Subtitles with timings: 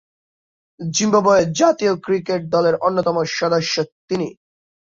[0.79, 3.75] Zimbabwe জাতীয় cricket দলের অন্যতম সদস্য
[4.09, 4.27] তিনি।